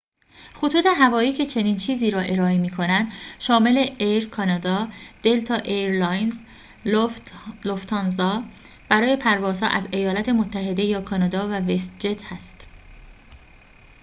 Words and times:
خطوط 0.53 0.85
هوایی 0.97 1.33
که 1.33 1.45
چنین 1.45 1.77
چیزی 1.77 2.11
را 2.11 2.19
ارائه 2.19 2.57
می‌کنند 2.57 3.11
شامل 3.39 3.77
ایر 3.99 4.29
کانادا 4.29 4.87
دلتا 5.23 5.55
ایرلاینز 5.55 6.39
لوفت‌هانزا 7.65 8.43
برای 8.89 9.15
پروازها 9.15 9.69
از 9.69 9.87
ایالات 9.91 10.29
متحده 10.29 10.83
یا 10.83 11.01
کانادا 11.01 11.47
و 11.49 11.51
وست 11.51 11.95
جت 11.99 12.31
است 12.31 12.67